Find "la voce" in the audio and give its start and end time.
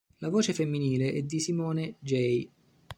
0.17-0.51